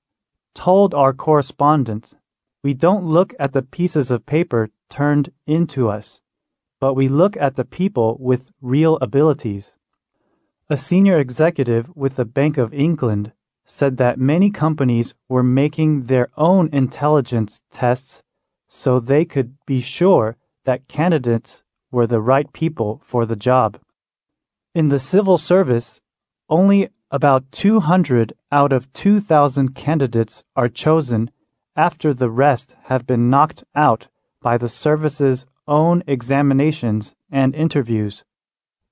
told 0.54 0.94
our 0.94 1.12
correspondent, 1.12 2.14
We 2.62 2.72
don't 2.72 3.04
look 3.04 3.34
at 3.38 3.52
the 3.52 3.60
pieces 3.60 4.10
of 4.10 4.24
paper 4.24 4.70
turned 4.88 5.32
into 5.46 5.90
us, 5.90 6.22
but 6.80 6.94
we 6.94 7.08
look 7.08 7.36
at 7.36 7.56
the 7.56 7.64
people 7.66 8.16
with 8.18 8.52
real 8.62 8.96
abilities. 9.02 9.74
A 10.70 10.78
senior 10.78 11.18
executive 11.18 11.94
with 11.94 12.16
the 12.16 12.24
Bank 12.24 12.56
of 12.56 12.72
England 12.72 13.32
said 13.66 13.98
that 13.98 14.18
many 14.18 14.48
companies 14.48 15.12
were 15.28 15.42
making 15.42 16.04
their 16.04 16.30
own 16.38 16.70
intelligence 16.72 17.60
tests 17.70 18.22
so 18.66 18.98
they 18.98 19.26
could 19.26 19.58
be 19.66 19.82
sure 19.82 20.38
that 20.64 20.88
candidates 20.88 21.62
were 21.90 22.06
the 22.06 22.22
right 22.22 22.50
people 22.54 23.02
for 23.04 23.26
the 23.26 23.36
job. 23.36 23.78
In 24.74 24.88
the 24.88 24.98
civil 24.98 25.38
service, 25.38 26.00
only 26.48 26.88
about 27.08 27.52
200 27.52 28.32
out 28.50 28.72
of 28.72 28.92
2,000 28.92 29.72
candidates 29.72 30.42
are 30.56 30.68
chosen 30.68 31.30
after 31.76 32.12
the 32.12 32.28
rest 32.28 32.74
have 32.86 33.06
been 33.06 33.30
knocked 33.30 33.62
out 33.76 34.08
by 34.42 34.58
the 34.58 34.68
service's 34.68 35.46
own 35.68 36.02
examinations 36.08 37.14
and 37.30 37.54
interviews. 37.54 38.24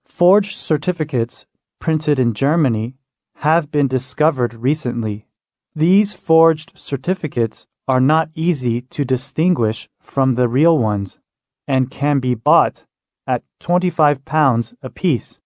Forged 0.05 0.57
certificates 0.57 1.47
printed 1.81 2.21
in 2.21 2.33
Germany 2.33 2.95
have 3.39 3.73
been 3.73 3.89
discovered 3.89 4.55
recently. 4.55 5.27
These 5.75 6.13
forged 6.13 6.73
certificates 6.77 7.67
are 7.89 8.01
not 8.01 8.31
easy 8.37 8.83
to 8.83 9.05
distinguish 9.05 9.89
from 10.01 10.37
the 10.37 10.47
real 10.47 10.79
ones 10.79 11.19
and 11.67 11.91
can 11.91 12.21
be 12.21 12.35
bought 12.37 12.85
at 13.27 13.43
25 13.59 14.25
pounds 14.25 14.75
apiece. 14.81 15.41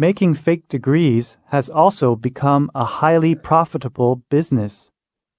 Making 0.00 0.34
fake 0.34 0.68
degrees 0.68 1.38
has 1.46 1.68
also 1.68 2.14
become 2.14 2.70
a 2.72 2.84
highly 2.84 3.34
profitable 3.34 4.22
business. 4.30 4.92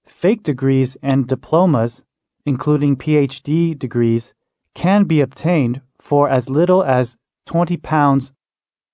Fake 0.05 0.43
degrees 0.43 0.97
and 1.01 1.25
diplomas, 1.25 2.03
including 2.45 2.97
PhD 2.97 3.79
degrees, 3.79 4.33
can 4.75 5.05
be 5.05 5.21
obtained 5.21 5.79
for 6.01 6.29
as 6.29 6.49
little 6.49 6.83
as 6.83 7.15
20 7.45 7.77
pounds. 7.77 8.33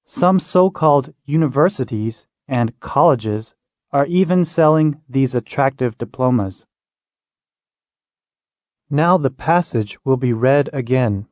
Some 0.06 0.39
so-called 0.39 1.15
universities 1.25 2.28
and 2.47 2.80
colleges 2.80 3.56
are 3.91 4.06
even 4.06 4.45
selling 4.45 5.01
these 5.10 5.34
attractive 5.34 5.97
diplomas. 5.97 6.67
Now 8.88 9.17
the 9.17 9.32
passage 9.32 9.97
will 10.06 10.17
be 10.17 10.32
read 10.32 10.69
again. 10.71 11.25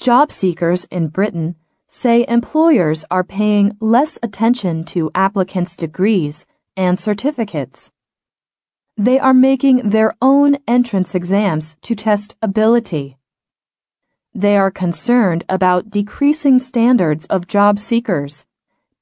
Job 0.00 0.32
seekers 0.32 0.86
in 0.86 1.08
Britain 1.08 1.56
say 1.86 2.24
employers 2.26 3.04
are 3.10 3.22
paying 3.22 3.76
less 3.80 4.18
attention 4.22 4.82
to 4.84 5.10
applicants' 5.14 5.76
degrees 5.76 6.46
and 6.74 6.98
certificates. 6.98 7.92
They 8.96 9.18
are 9.18 9.34
making 9.34 9.90
their 9.90 10.14
own 10.22 10.56
entrance 10.66 11.14
exams 11.14 11.76
to 11.82 11.94
test 11.94 12.34
ability. 12.40 13.18
They 14.34 14.56
are 14.56 14.70
concerned 14.70 15.44
about 15.50 15.90
decreasing 15.90 16.58
standards 16.58 17.26
of 17.26 17.46
job 17.46 17.78
seekers 17.78 18.46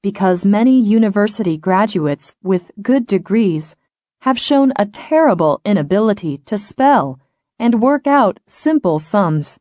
because 0.01 0.45
many 0.45 0.77
university 0.81 1.55
graduates 1.55 2.35
with 2.43 2.71
good 2.81 3.07
degrees 3.07 3.77
have 4.23 4.37
shown 4.37 4.73
a 4.75 4.85
terrible 4.85 5.61
inability 5.63 6.39
to 6.39 6.57
spell 6.57 7.21
and 7.57 7.81
work 7.81 8.05
out 8.05 8.41
simple 8.47 8.99
sums. 8.99 9.59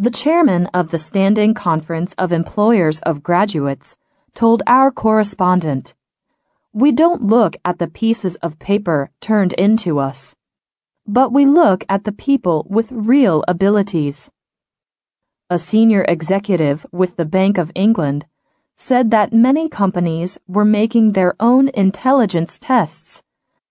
The 0.00 0.10
chairman 0.10 0.66
of 0.66 0.92
the 0.92 0.98
Standing 0.98 1.54
Conference 1.54 2.14
of 2.16 2.30
Employers 2.30 3.00
of 3.00 3.24
Graduates 3.24 3.96
told 4.32 4.62
our 4.64 4.92
correspondent, 4.92 5.92
We 6.72 6.92
don't 6.92 7.24
look 7.24 7.56
at 7.64 7.80
the 7.80 7.88
pieces 7.88 8.36
of 8.36 8.60
paper 8.60 9.10
turned 9.20 9.54
into 9.54 9.98
us, 9.98 10.36
but 11.04 11.32
we 11.32 11.44
look 11.46 11.84
at 11.88 12.04
the 12.04 12.12
people 12.12 12.64
with 12.70 12.92
real 12.92 13.42
abilities. 13.48 14.30
A 15.50 15.58
senior 15.58 16.04
executive 16.06 16.86
with 16.92 17.16
the 17.16 17.24
Bank 17.24 17.58
of 17.58 17.72
England 17.74 18.24
said 18.76 19.10
that 19.10 19.32
many 19.32 19.68
companies 19.68 20.38
were 20.46 20.64
making 20.64 21.14
their 21.14 21.34
own 21.40 21.70
intelligence 21.74 22.60
tests 22.60 23.24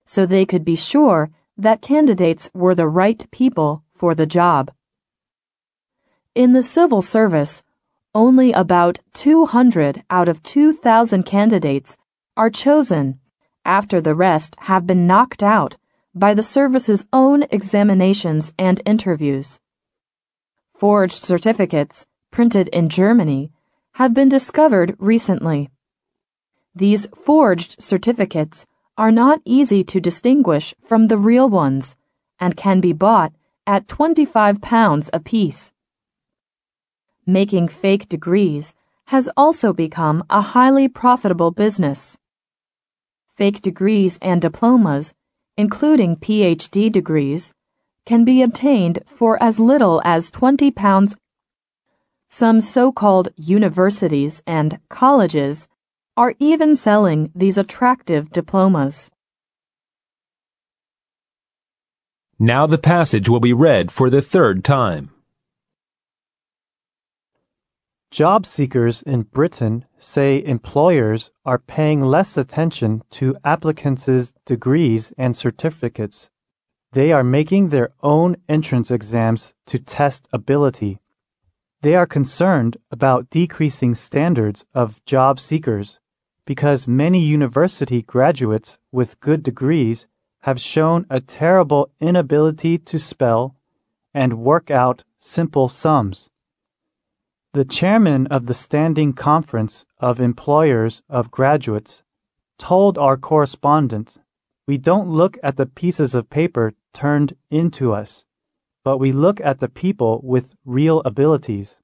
so 0.04 0.26
they 0.26 0.46
could 0.46 0.66
be 0.66 0.76
sure 0.76 1.30
that 1.58 1.82
candidates 1.82 2.50
were 2.54 2.76
the 2.76 2.90
right 2.90 3.32
people 3.32 3.86
for 3.96 4.13
the 4.13 4.26
job. 4.26 4.72
In 6.38 6.54
the 6.54 6.62
civil 6.62 7.02
service, 7.02 7.63
only 8.13 8.52
about 8.52 9.00
200 9.15 10.04
out 10.12 10.30
of 10.30 10.43
2,000 10.43 11.23
candidates 11.23 11.97
are 12.38 12.52
chosen 12.52 13.19
after 13.65 14.00
the 14.00 14.13
rest 14.13 14.56
have 14.60 14.86
been 14.86 15.08
knocked 15.08 15.41
out 15.41 15.78
by 16.13 16.36
the 16.36 16.43
service's 16.43 17.08
own 17.12 17.47
examinations 17.50 18.54
and 18.60 18.80
interviews. 18.86 19.60
Forged 20.76 21.23
certificates, 21.23 22.06
printed 22.30 22.67
in 22.67 22.88
Germany, 22.88 23.52
have 23.93 24.13
been 24.13 24.30
discovered 24.30 24.95
recently. 25.00 25.71
These 26.76 27.08
forged 27.15 27.82
certificates 27.82 28.67
are 28.95 29.12
not 29.12 29.41
easy 29.43 29.84
to 29.86 30.00
distinguish 30.00 30.76
from 30.86 31.08
the 31.08 31.17
real 31.17 31.50
ones 31.50 31.95
and 32.39 32.56
can 32.56 32.80
be 32.80 32.93
bought 32.93 33.34
at 33.65 33.88
25 33.88 34.62
pounds 34.62 35.10
apiece. 35.12 35.71
Making 37.30 37.68
fake 37.68 38.08
degrees 38.08 38.74
has 39.08 39.30
also 39.36 39.74
become 39.74 40.24
a 40.30 40.40
highly 40.40 40.88
profitable 40.88 41.52
business. 41.52 42.18
Fake 43.36 43.62
degrees 43.62 44.18
and 44.22 44.42
diplomas, 44.42 45.13
including 45.58 46.16
PhD 46.16 46.90
degrees, 46.90 47.54
can 48.06 48.24
be 48.24 48.42
obtained 48.42 49.00
for 49.06 49.38
as 49.44 49.60
little 49.60 50.02
as 50.06 50.32
20 50.32 50.72
pounds. 50.72 51.18
Some 52.30 52.62
so-called 52.62 53.28
universities 53.36 54.42
and 54.48 54.80
colleges 54.88 55.68
are 56.16 56.34
even 56.40 56.78
selling 56.78 57.30
these 57.36 57.58
attractive 57.58 58.32
diplomas. 58.32 59.12
Now 62.40 62.68
the 62.68 62.78
passage 62.78 63.28
will 63.28 63.42
be 63.42 63.52
read 63.52 63.92
for 63.92 64.10
the 64.10 64.22
third 64.22 64.63
time. 64.63 65.12
Job 68.10 68.46
seekers 68.46 69.02
in 69.02 69.24
Britain 69.24 69.86
say 69.98 70.41
employers 70.43 71.30
are 71.46 71.60
paying 71.60 72.02
less 72.02 72.38
attention 72.38 73.04
to 73.12 73.36
applicants' 73.43 74.34
degrees 74.46 75.12
and 75.17 75.36
certificates. 75.36 76.30
They 76.93 77.12
are 77.12 77.24
making 77.24 77.70
their 77.70 77.89
own 78.02 78.38
entrance 78.48 78.91
exams 78.91 79.54
to 79.65 79.78
test 79.78 80.28
ability. 80.32 81.00
They 81.82 81.96
are 81.96 82.08
concerned 82.08 82.78
about 82.91 83.30
decreasing 83.30 83.93
standards 83.93 84.63
of 84.74 85.04
job 85.06 85.39
seekers 85.39 86.00
because 86.46 86.88
many 86.88 87.20
university 87.20 88.02
graduates 88.02 88.78
with 88.89 89.20
good 89.20 89.43
degrees 89.43 90.08
have 90.43 90.62
shown 90.62 91.06
a 91.10 91.20
terrible 91.20 91.91
inability 92.00 92.78
to 92.78 92.98
spell 92.98 93.56
and 94.13 94.39
work 94.39 94.72
out 94.72 95.04
simple 95.20 95.67
sums. 95.67 96.30
The 97.54 97.64
chairman 97.64 98.28
of 98.28 98.46
the 98.46 98.54
Standing 98.54 99.14
Conference 99.14 99.86
of 100.00 100.20
Employers 100.20 101.02
of 101.10 101.32
Graduates 101.32 102.04
told 102.58 102.98
our 102.98 103.16
correspondent, 103.16 104.18
We 104.68 104.78
don't 104.78 105.10
look 105.10 105.38
at 105.42 105.56
the 105.56 105.66
pieces 105.66 106.14
of 106.14 106.30
paper 106.30 106.74
turned 106.94 107.38
into 107.50 107.94
us, 107.94 108.26
but 108.84 108.98
we 108.98 109.14
look 109.14 109.40
at 109.40 109.60
the 109.60 109.70
people 109.70 110.20
with 110.24 110.56
real 110.66 111.02
abilities. 111.06 111.78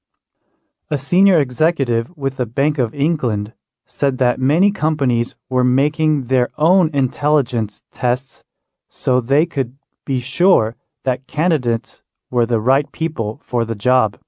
A 0.90 0.98
senior 0.98 1.40
executive 1.40 2.14
with 2.14 2.36
the 2.36 2.46
Bank 2.46 2.78
of 2.78 2.94
England 2.94 3.54
said 3.86 4.18
that 4.18 4.38
many 4.38 4.70
companies 4.70 5.34
were 5.48 5.64
making 5.64 6.24
their 6.24 6.50
own 6.58 6.90
intelligence 6.92 7.80
tests 7.90 8.44
so 8.90 9.18
they 9.18 9.46
could 9.46 9.76
be 10.04 10.20
sure 10.20 10.76
that 11.04 11.26
candidates 11.26 12.02
were 12.30 12.46
the 12.46 12.60
right 12.60 12.92
people 12.92 13.40
for 13.42 13.64
the 13.64 13.74
job. 13.74 14.18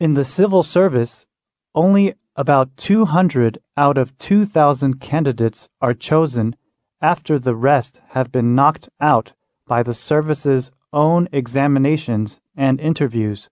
In 0.00 0.14
the 0.14 0.24
civil 0.24 0.62
service, 0.62 1.26
only 1.74 2.14
about 2.34 2.74
200 2.78 3.58
out 3.76 3.98
of 3.98 4.16
2,000 4.16 4.98
candidates 4.98 5.68
are 5.82 5.92
chosen 5.92 6.56
after 7.02 7.38
the 7.38 7.54
rest 7.54 8.00
have 8.12 8.32
been 8.32 8.54
knocked 8.54 8.88
out 8.98 9.34
by 9.68 9.82
the 9.82 9.92
service's 9.92 10.70
own 10.90 11.28
examinations 11.32 12.40
and 12.56 12.80
interviews. 12.80 13.50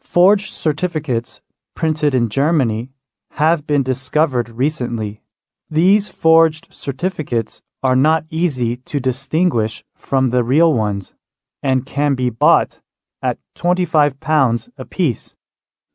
Forged 0.00 0.52
certificates 0.52 1.40
printed 1.76 2.12
in 2.12 2.28
Germany 2.28 2.90
have 3.34 3.64
been 3.64 3.84
discovered 3.84 4.50
recently. 4.50 5.22
These 5.70 6.08
forged 6.08 6.66
certificates 6.72 7.62
are 7.84 7.94
not 7.94 8.24
easy 8.30 8.78
to 8.78 8.98
distinguish 8.98 9.84
from 9.94 10.30
the 10.30 10.42
real 10.42 10.74
ones 10.74 11.14
and 11.62 11.86
can 11.86 12.16
be 12.16 12.30
bought 12.30 12.80
at 13.22 13.38
25 13.54 14.18
pounds 14.18 14.70
apiece. 14.76 15.36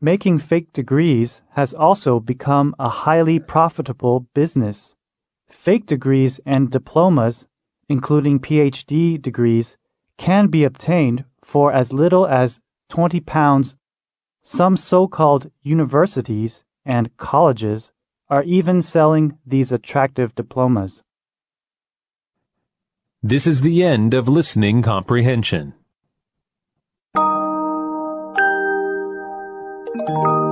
Making 0.04 0.39
fake 0.39 0.74
degrees 0.74 1.42
has 1.52 1.74
also 1.74 2.20
become 2.20 2.76
a 2.78 2.89
highly 2.89 3.39
profitable 3.39 4.28
business. 4.34 4.96
Fake 5.50 5.86
degrees 5.86 6.42
and 6.46 6.70
diplomas, 6.70 7.48
including 7.88 8.42
PhD 8.42 9.22
degrees, 9.22 9.78
can 10.18 10.48
be 10.48 10.66
obtained 10.66 11.24
for 11.42 11.72
as 11.72 11.94
little 11.94 12.28
as 12.28 12.60
20 12.89 13.22
pounds. 13.22 13.76
Some 14.44 14.76
so-called 14.76 15.50
universities 15.62 16.66
and 16.86 17.16
colleges 17.16 17.94
are 18.30 18.44
even 18.44 18.82
selling 18.82 19.38
these 19.46 19.72
attractive 19.72 20.36
diplomas. 20.36 21.02
This 23.24 23.48
is 23.48 23.62
the 23.62 23.82
end 23.82 24.13
of 24.13 24.28
listening 24.28 24.82
comprehension. 24.82 25.76
Thank 29.95 30.10
you. 30.10 30.42